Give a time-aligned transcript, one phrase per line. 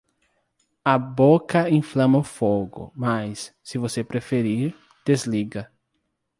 [0.83, 5.71] A boca inflama o fogo, mas, se você preferir, desliga.